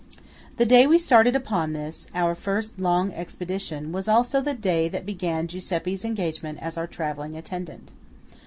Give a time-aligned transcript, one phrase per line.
[0.53, 4.89] 7 The day we started upon this, our first long expedition, was also the day
[4.89, 7.91] that began Giuseppe's engagement as our travelling attendant.